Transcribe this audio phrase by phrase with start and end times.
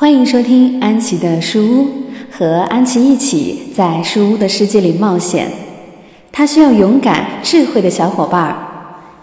[0.00, 1.86] 欢迎收听安琪的书屋，
[2.32, 5.46] 和安琪一起在书屋的世界里冒险。
[6.32, 8.56] 她需要勇敢、智慧的小伙伴儿，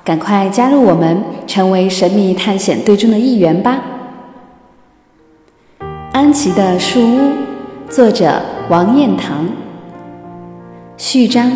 [0.06, 3.82] 赶快加入我们，成为神秘探险队中的一员吧！
[6.14, 7.32] 安琪的书屋，
[7.90, 9.48] 作者王彦堂。
[10.96, 11.52] 序章：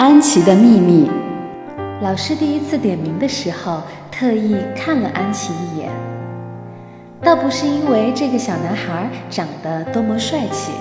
[0.00, 1.08] 安琪的秘密。
[2.02, 5.88] 老师第一次点名的时候，特意看了安琪一眼。
[7.28, 10.72] 倒不是因为这个小男孩长得多么帅气，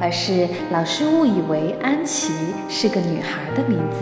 [0.00, 2.32] 而是老师误以为安琪
[2.70, 3.98] 是个女孩的名字。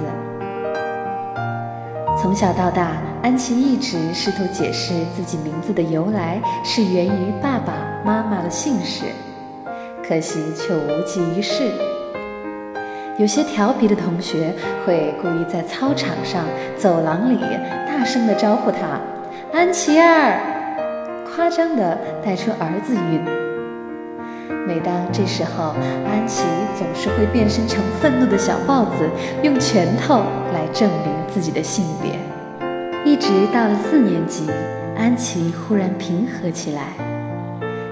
[2.17, 7.73] 从小到大，安琪一直试图解释自己名字的由来是源于爸爸
[8.05, 9.07] 妈妈的姓氏，
[10.07, 11.65] 可惜却无济于事。
[13.19, 14.55] 有些调皮的同学
[14.87, 16.45] 会故意在操场上、
[16.79, 17.41] 走廊里
[17.89, 19.01] 大声地招呼他
[19.53, 20.39] ：“安琪儿。”
[21.37, 23.21] 夸张地带出儿子韵。
[24.67, 25.75] 每当这时候，
[26.09, 29.07] 安琪总是会变身成愤怒的小豹子，
[29.43, 30.23] 用拳头
[30.55, 32.13] 来证明自己的性别。
[33.05, 34.51] 一直到了四年级，
[34.97, 36.95] 安琪忽然平和起来，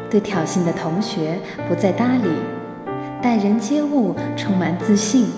[0.08, 2.30] 对挑衅的同学不再搭理，
[3.20, 5.28] 待人接物充满自信。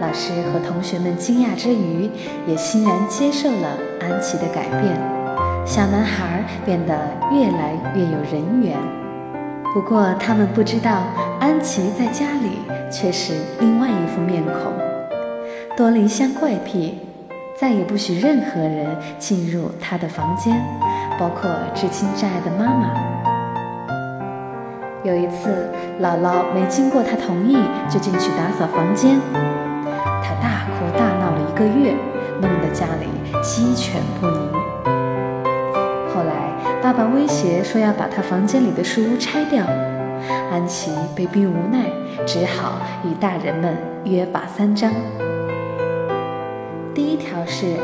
[0.00, 2.10] 老师和同学们惊讶之余，
[2.46, 5.21] 也欣然接受了安琪的改变。
[5.64, 6.92] 小男孩变得
[7.30, 8.76] 越来越有人缘，
[9.72, 11.04] 不过他们不知道，
[11.38, 12.58] 安琪在家里
[12.90, 14.72] 却是另外一副面孔，
[15.76, 16.98] 多了一项怪癖，
[17.56, 18.86] 再也不许任何人
[19.18, 20.60] 进入他的房间，
[21.18, 22.92] 包括至亲至爱的妈妈。
[25.04, 25.70] 有一次，
[26.00, 27.56] 姥姥没经过他同意
[27.88, 29.18] 就进去打扫房间，
[30.22, 31.94] 他大哭大闹了一个月，
[32.40, 33.06] 弄得家里
[33.40, 34.61] 鸡犬不宁。
[36.92, 39.64] 爸爸威胁说要把他房间里的书屋拆掉，
[40.50, 41.86] 安琪被逼无奈，
[42.26, 44.92] 只好与大人们约法三章。
[46.94, 47.76] 第一条是，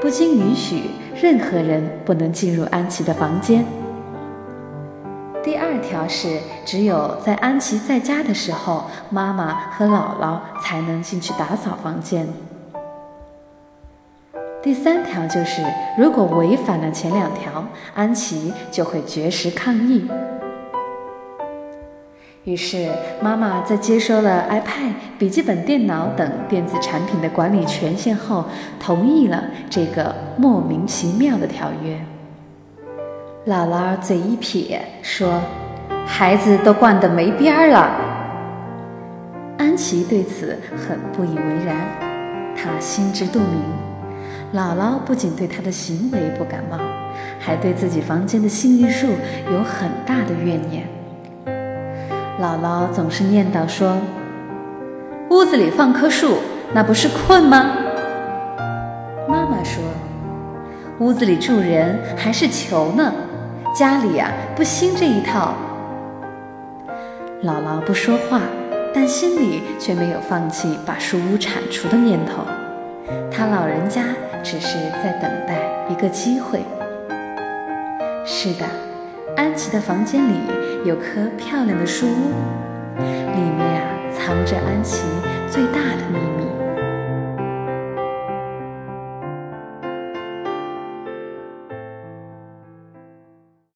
[0.00, 3.66] 不经允许，任何人不能进入安琪的房间。
[5.42, 12.26] 第二条是，只有在安琪在家的时候，妈妈和姥姥才能进去打扫房间。
[14.68, 15.62] 第三条就是，
[15.96, 20.06] 如果违反了前两条，安琪就会绝食抗议。
[22.44, 22.86] 于是，
[23.18, 28.44] 妈妈在接收了 iPad、笔记本电脑等电子产品的管理权限后，
[28.78, 31.98] 同意了这个莫名其妙的条约。
[33.46, 35.40] 姥姥嘴一撇说
[36.04, 37.90] ：“孩子都惯得没边儿了。”
[39.56, 41.74] 安琪对此很不以为然，
[42.54, 43.87] 她心知肚明。
[44.54, 46.78] 姥姥不仅对他的行为不感冒，
[47.38, 49.06] 还对自己房间的幸运树
[49.52, 50.88] 有很大的怨念。
[52.40, 53.98] 姥姥总是念叨说
[55.28, 56.38] ：“屋子里放棵树，
[56.72, 57.72] 那不是困吗？”
[59.28, 59.82] 妈妈说
[60.98, 63.12] ：“屋子里住人还是求呢，
[63.74, 65.52] 家里呀不兴这一套。”
[67.44, 68.40] 姥姥不说话，
[68.94, 72.44] 但心里却没有放弃把树屋铲除的念头。
[73.30, 74.04] 他老人家。
[74.42, 75.56] 只是在等待
[75.88, 76.62] 一个机会。
[78.24, 78.66] 是的，
[79.36, 80.34] 安琪的房间里
[80.84, 82.32] 有棵漂亮的树屋，
[82.98, 85.04] 里面啊藏着安琪
[85.48, 86.47] 最大的秘密。